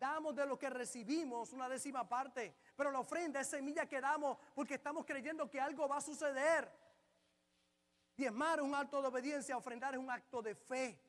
[0.03, 2.53] Damos de lo que recibimos una décima parte.
[2.75, 6.69] Pero la ofrenda es semilla que damos porque estamos creyendo que algo va a suceder.
[8.17, 10.99] Diezmar es un acto de obediencia, ofrendar es un acto de fe.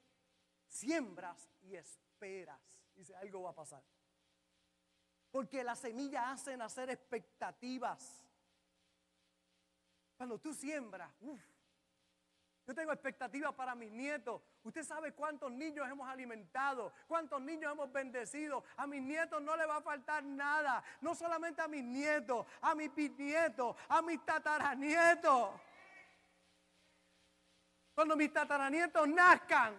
[0.69, 2.61] Siembras y esperas.
[2.95, 3.83] Dice, algo va a pasar.
[5.33, 8.25] Porque las semillas hacen hacer expectativas.
[10.17, 11.43] Cuando tú siembras, uff,
[12.67, 14.41] yo tengo expectativas para mis nietos.
[14.63, 18.65] Usted sabe cuántos niños hemos alimentado, cuántos niños hemos bendecido.
[18.79, 20.83] A mis nietos no le va a faltar nada.
[21.03, 25.61] No solamente a mis nietos, a mis bisnietos, a mis tataranietos.
[27.95, 29.75] Cuando mis tataranietos nazcan,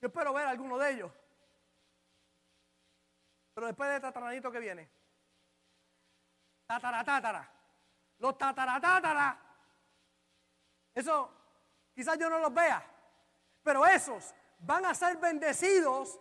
[0.00, 1.12] yo espero ver a alguno de ellos.
[3.54, 4.90] Pero después de tataranito que viene,
[6.66, 7.48] tatara,
[8.18, 9.38] Los tatara,
[10.92, 11.41] Eso
[11.94, 12.84] Quizás yo no los vea,
[13.62, 16.18] pero esos van a ser bendecidos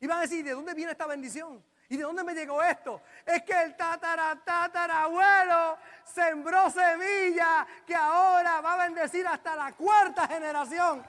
[0.00, 1.64] y van a decir, ¿de dónde viene esta bendición?
[1.88, 3.02] ¿Y de dónde me llegó esto?
[3.24, 10.26] Es que el tatara, tatarabuelo sembró semilla que ahora va a bendecir hasta la cuarta
[10.26, 11.04] generación.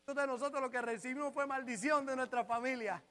[0.00, 3.02] Entonces nosotros lo que recibimos fue maldición de nuestra familia,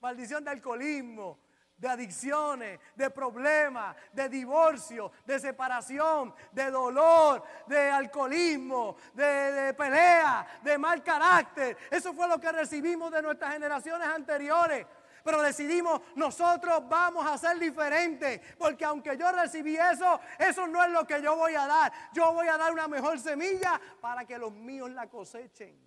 [0.00, 1.40] maldición de alcoholismo,
[1.78, 10.76] de adicciones, de problemas, de divorcio, de separación, de dolor, de alcoholismo, de, pelea, de
[10.76, 11.76] mal carácter.
[11.90, 14.86] Eso fue lo que recibimos de nuestras generaciones anteriores.
[15.22, 18.40] Pero decidimos, nosotros vamos a ser diferentes.
[18.56, 21.92] Porque aunque yo recibí eso, eso no es lo que yo voy a dar.
[22.12, 25.78] Yo voy a dar una mejor semilla para que los míos la cosechen.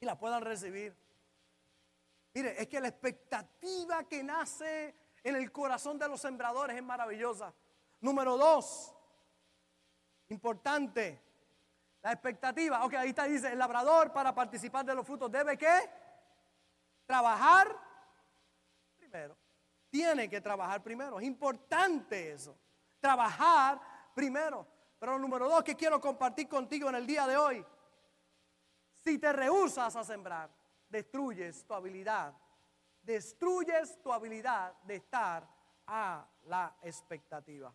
[0.00, 0.96] Y la puedan recibir.
[2.34, 7.52] Mire, es que la expectativa que nace en el corazón de los sembradores es maravillosa.
[8.00, 8.94] Número dos,
[10.28, 11.20] importante,
[12.02, 12.84] la expectativa.
[12.84, 15.90] Ok, ahí está, dice, el labrador para participar de los frutos debe qué?
[17.04, 17.76] Trabajar
[18.96, 19.36] primero.
[19.90, 21.18] Tiene que trabajar primero.
[21.18, 22.56] Es importante eso.
[23.00, 23.80] Trabajar
[24.14, 24.66] primero.
[24.98, 27.66] Pero número dos que quiero compartir contigo en el día de hoy.
[29.02, 30.50] Si te rehusas a sembrar,
[30.90, 32.34] destruyes tu habilidad
[33.02, 35.48] destruyes tu habilidad de estar
[35.86, 37.72] a la expectativa.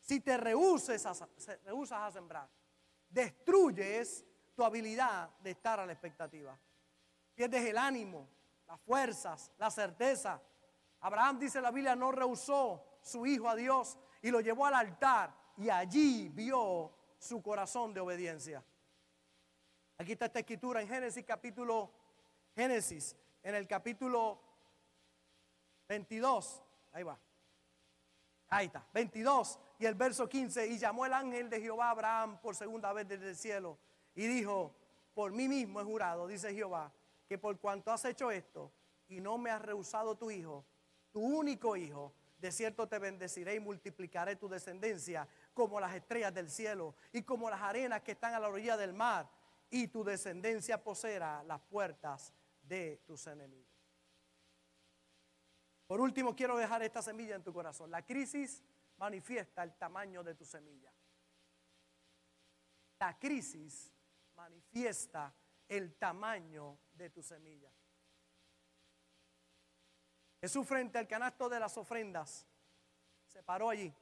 [0.00, 1.28] Si te rehusas a,
[1.64, 2.48] rehusas a sembrar,
[3.08, 4.24] destruyes
[4.54, 6.58] tu habilidad de estar a la expectativa.
[7.34, 8.28] Pierdes el ánimo,
[8.66, 10.40] las fuerzas, la certeza.
[11.00, 15.34] Abraham, dice la Biblia, no rehusó su hijo a Dios y lo llevó al altar
[15.56, 18.62] y allí vio su corazón de obediencia.
[19.96, 22.03] Aquí está esta escritura en Génesis capítulo
[22.54, 24.40] Génesis, en el capítulo
[25.88, 26.62] 22.
[26.92, 27.18] Ahí va.
[28.48, 30.68] Ahí está, 22 y el verso 15.
[30.68, 33.78] Y llamó el ángel de Jehová a Abraham por segunda vez desde el cielo
[34.14, 34.74] y dijo,
[35.12, 36.92] por mí mismo he jurado, dice Jehová,
[37.26, 38.72] que por cuanto has hecho esto
[39.08, 40.64] y no me has rehusado tu hijo,
[41.10, 46.50] tu único hijo, de cierto te bendeciré y multiplicaré tu descendencia como las estrellas del
[46.50, 49.28] cielo y como las arenas que están a la orilla del mar,
[49.70, 52.32] y tu descendencia poseerá las puertas
[52.66, 53.74] de tus enemigos.
[55.86, 57.90] Por último, quiero dejar esta semilla en tu corazón.
[57.90, 58.62] La crisis
[58.96, 60.92] manifiesta el tamaño de tu semilla.
[62.98, 63.92] La crisis
[64.34, 65.34] manifiesta
[65.68, 67.70] el tamaño de tu semilla.
[70.40, 72.46] Jesús frente al canasto de las ofrendas
[73.26, 73.94] se paró allí.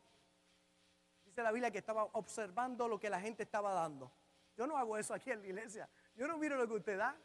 [1.24, 4.12] Dice la Biblia que estaba observando lo que la gente estaba dando.
[4.56, 5.88] Yo no hago eso aquí en la iglesia.
[6.14, 7.16] Yo no miro lo que usted da.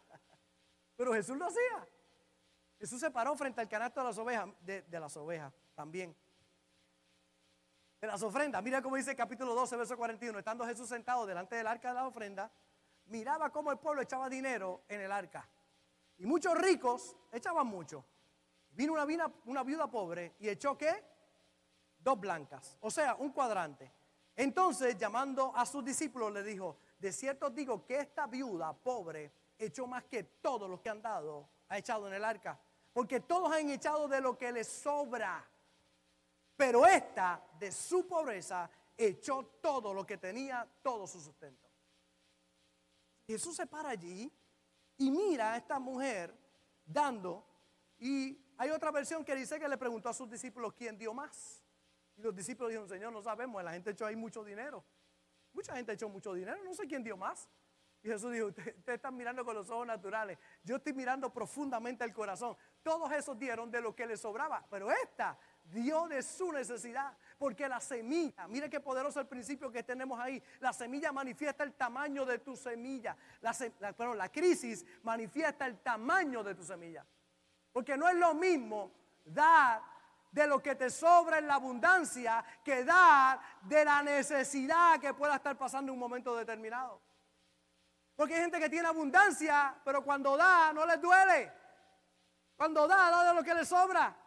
[0.98, 1.88] Pero Jesús lo hacía.
[2.80, 6.16] Jesús se paró frente al canasto de las ovejas, de, las ovejas también.
[8.02, 8.62] De las ofrendas.
[8.62, 10.38] Mira cómo dice el capítulo 12, verso 41.
[10.38, 12.52] Estando Jesús sentado delante del arca de la ofrenda,
[13.06, 15.48] miraba cómo el pueblo echaba dinero en el arca.
[16.18, 18.04] Y muchos ricos echaban mucho.
[18.72, 21.04] Vino una, vina- una viuda pobre y echó qué?
[22.00, 22.78] Dos blancas.
[22.82, 23.92] O sea, un cuadrante.
[24.36, 29.88] Entonces, llamando a sus discípulos, le dijo, de cierto digo que esta viuda pobre echó
[29.88, 32.60] más que todos los que han dado, ha echado en el arca.
[32.94, 35.48] Porque todos han echado de lo que les sobra.
[36.56, 41.68] Pero esta, de su pobreza, echó todo lo que tenía, todo su sustento.
[43.28, 44.32] Jesús se para allí
[44.98, 46.34] y mira a esta mujer
[46.86, 47.46] dando.
[48.00, 51.64] Y hay otra versión que dice que le preguntó a sus discípulos quién dio más.
[52.16, 54.84] Y los discípulos dijeron, Señor, no sabemos, la gente echó ahí mucho dinero.
[55.54, 57.48] Mucha gente echó mucho dinero, no sé quién dio más.
[58.08, 62.14] Jesús dijo, ustedes ustedes están mirando con los ojos naturales, yo estoy mirando profundamente el
[62.14, 62.56] corazón.
[62.84, 67.68] Todos esos dieron de lo que les sobraba, pero esta dio de su necesidad, porque
[67.68, 72.26] la semilla, mire qué poderoso el principio que tenemos ahí, la semilla manifiesta el tamaño
[72.26, 77.06] de tu semilla, la, la- perdón, la crisis manifiesta el tamaño de tu semilla,
[77.74, 78.92] porque no es lo mismo
[79.26, 79.82] dar
[80.32, 85.36] de lo que te sobra en la abundancia que dar de la necesidad que pueda
[85.36, 87.02] estar pasando en un momento determinado.
[88.18, 91.54] Porque hay gente que tiene abundancia, pero cuando da no les duele.
[92.56, 94.18] Cuando da, da de lo que les sobra.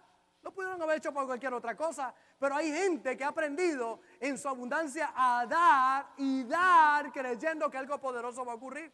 [0.43, 4.39] No pudieron haber hecho por cualquier otra cosa, pero hay gente que ha aprendido en
[4.39, 8.93] su abundancia a dar y dar creyendo que algo poderoso va a ocurrir.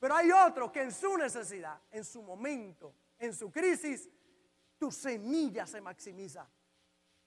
[0.00, 4.08] Pero hay otros que en su necesidad, en su momento, en su crisis,
[4.78, 6.48] tu semilla se maximiza.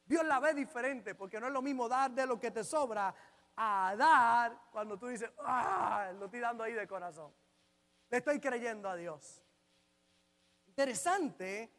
[0.04, 3.14] Dios la ve diferente porque no es lo mismo dar de lo que te sobra
[3.58, 7.34] a dar cuando tú dices, ah, lo estoy dando ahí de corazón.
[8.10, 9.44] Le estoy creyendo a Dios.
[10.68, 11.74] Interesante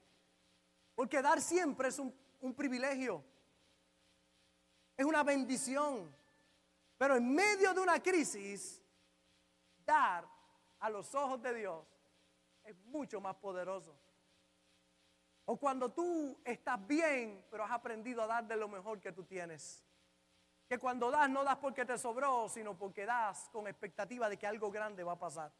[0.95, 3.24] porque dar siempre es un, un privilegio.
[4.97, 6.12] Es una bendición.
[6.99, 8.83] Pero en medio de una crisis,
[9.87, 10.29] dar
[10.81, 11.87] a los ojos de Dios
[12.64, 13.97] es mucho más poderoso.
[15.45, 19.24] O cuando tú estás bien, pero has aprendido a dar de lo mejor que tú
[19.24, 19.88] tienes.
[20.68, 24.46] Que cuando das no das porque te sobró, sino porque das con expectativa de que
[24.46, 25.50] algo grande va a pasar.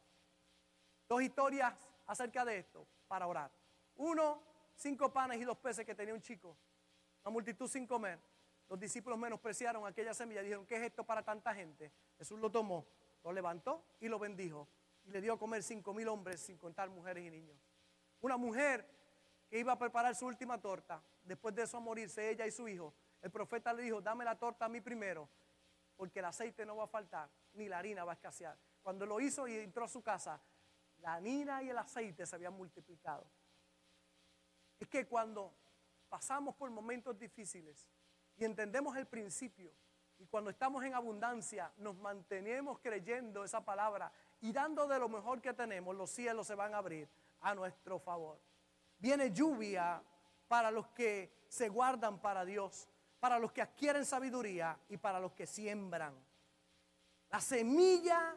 [1.07, 1.73] Dos historias
[2.05, 3.51] acerca de esto para orar.
[3.95, 4.43] Uno,
[4.75, 6.55] cinco panes y dos peces que tenía un chico.
[7.23, 8.19] Una multitud sin comer.
[8.69, 10.43] Los discípulos menospreciaron aquella semilla.
[10.43, 11.91] Dijeron, ¿qué es esto para tanta gente?
[12.19, 12.85] Jesús lo tomó,
[13.23, 14.67] lo levantó y lo bendijo.
[15.05, 17.57] Y le dio a comer cinco mil hombres sin contar mujeres y niños.
[18.21, 18.87] Una mujer
[19.49, 22.67] que iba a preparar su última torta, después de eso a morirse ella y su
[22.67, 25.29] hijo, el profeta le dijo, dame la torta a mí primero,
[25.97, 28.57] porque el aceite no va a faltar, ni la harina va a escasear.
[28.81, 30.41] Cuando lo hizo y entró a su casa,
[30.99, 33.25] la harina y el aceite se habían multiplicado.
[34.79, 35.53] Es que cuando
[36.07, 37.89] pasamos por momentos difíciles
[38.37, 39.73] y entendemos el principio,
[40.19, 44.11] y cuando estamos en abundancia, nos mantenemos creyendo esa palabra
[44.41, 47.07] y dando de lo mejor que tenemos, los cielos se van a abrir
[47.39, 48.37] a nuestro favor.
[48.97, 50.03] Viene lluvia
[50.49, 52.89] para los que se guardan para Dios,
[53.19, 56.15] para los que adquieren sabiduría y para los que siembran.
[57.29, 58.35] La semilla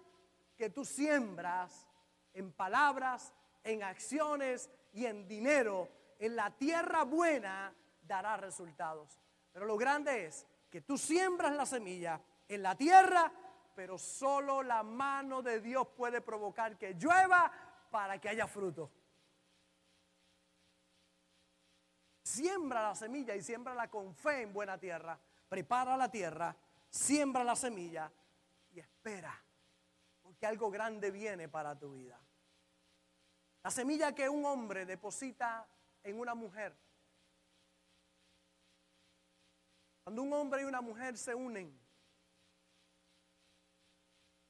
[0.56, 1.86] que tú siembras
[2.34, 3.32] en palabras,
[3.64, 5.88] en acciones y en dinero
[6.22, 9.18] en la tierra buena dará resultados.
[9.50, 13.32] Pero lo grande es que tú siembras la semilla en la tierra,
[13.74, 17.50] pero solo la mano de Dios puede provocar que llueva
[17.90, 18.88] para que haya fruto.
[22.32, 25.20] Siembra la semilla y siémbrala con fe en buena tierra.
[25.50, 26.56] Prepara la tierra,
[26.88, 28.10] siembra la semilla
[28.70, 29.38] y espera,
[30.22, 32.18] porque algo grande viene para tu vida.
[33.62, 35.68] La semilla que un hombre deposita
[36.02, 36.74] en una mujer.
[40.02, 41.78] Cuando un hombre y una mujer se unen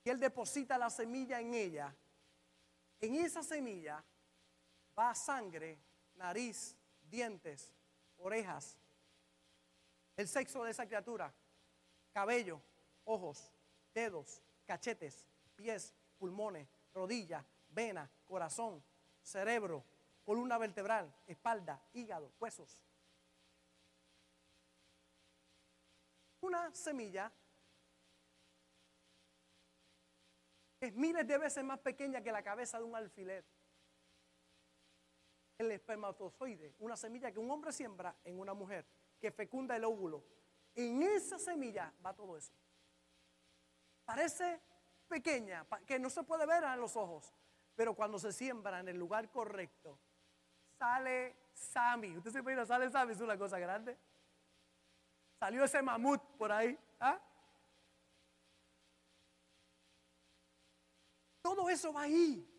[0.05, 1.93] y él deposita la semilla en ella,
[3.01, 4.05] en esa semilla
[4.97, 5.81] va sangre,
[6.15, 6.77] nariz,
[7.13, 7.71] dientes,
[8.17, 8.79] orejas,
[10.17, 11.33] el sexo de esa criatura,
[12.11, 12.61] cabello,
[13.05, 13.53] ojos,
[13.93, 18.83] dedos, cachetes, pies, pulmones, rodillas, vena, corazón,
[19.21, 19.85] cerebro,
[20.25, 22.83] columna vertebral, espalda, hígado, huesos.
[26.41, 27.31] Una semilla
[30.81, 33.45] es miles de veces más pequeña que la cabeza de un alfiler.
[35.63, 38.85] El espermatozoide, una semilla que un hombre siembra en una mujer,
[39.21, 40.25] que fecunda el óvulo.
[40.75, 42.53] En esa semilla va todo eso.
[44.05, 44.61] Parece
[45.07, 47.33] pequeña, que no se puede ver a los ojos,
[47.77, 50.01] pero cuando se siembra en el lugar correcto,
[50.79, 52.17] sale Sammy.
[52.17, 53.13] ¿Usted se imagina, sale Sammy?
[53.13, 53.97] Es una cosa grande.
[55.39, 56.77] Salió ese mamut por ahí.
[56.99, 57.21] ¿ah?
[61.41, 62.52] Todo eso va ahí.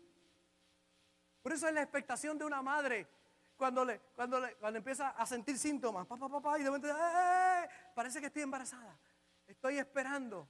[1.44, 3.06] Por eso es la expectación de una madre
[3.54, 3.86] cuando,
[4.16, 6.06] cuando, cuando empieza a sentir síntomas.
[6.06, 7.68] Papá, papá, y de repente, ¡eh!
[7.94, 8.98] parece que estoy embarazada.
[9.46, 10.48] Estoy esperando.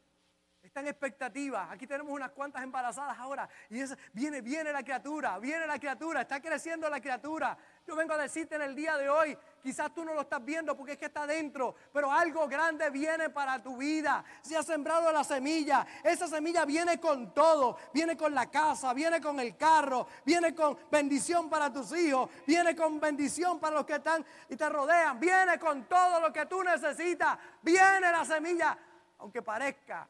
[0.62, 1.68] Está en expectativa.
[1.68, 3.48] Aquí tenemos unas cuantas embarazadas ahora.
[3.70, 3.82] Y
[4.12, 7.58] viene, viene la criatura, viene la criatura, está creciendo la criatura.
[7.84, 10.76] Yo vengo a decirte en el día de hoy, quizás tú no lo estás viendo
[10.76, 14.22] porque es que está dentro, pero algo grande viene para tu vida.
[14.42, 19.22] Se ha sembrado la semilla, esa semilla viene con todo, viene con la casa, viene
[19.22, 23.94] con el carro, viene con bendición para tus hijos, viene con bendición para los que
[23.94, 28.78] están y te rodean, viene con todo lo que tú necesitas, viene la semilla,
[29.16, 30.06] aunque parezca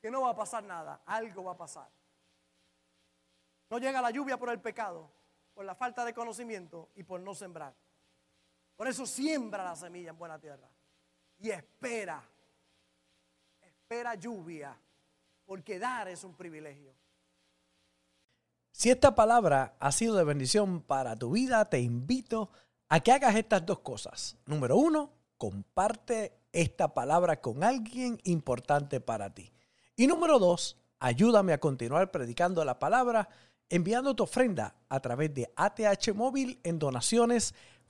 [0.00, 1.88] que no va a pasar nada, algo va a pasar.
[3.70, 5.08] No llega la lluvia por el pecado,
[5.54, 7.72] por la falta de conocimiento y por no sembrar.
[8.76, 10.68] Por eso siembra la semilla en buena tierra
[11.38, 12.22] y espera,
[13.60, 14.76] espera lluvia,
[15.44, 16.94] porque dar es un privilegio.
[18.70, 22.50] Si esta palabra ha sido de bendición para tu vida, te invito
[22.88, 24.36] a que hagas estas dos cosas.
[24.46, 29.52] Número uno, comparte esta palabra con alguien importante para ti.
[29.96, 33.28] Y número dos, ayúdame a continuar predicando la palabra
[33.68, 37.54] enviando tu ofrenda a través de ATH Móvil en donaciones